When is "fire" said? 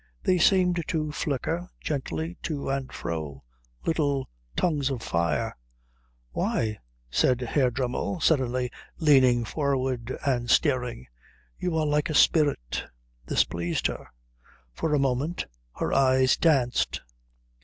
5.03-5.55